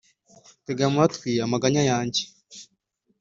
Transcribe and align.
Tega 0.65 0.83
amatwi 0.89 1.31
amaganya 1.45 1.83
yanjye, 1.91 2.23